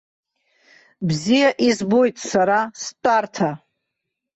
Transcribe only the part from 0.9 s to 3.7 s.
Бзиа избоит сара стәарҭа!